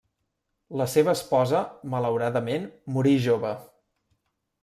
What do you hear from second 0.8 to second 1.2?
La seva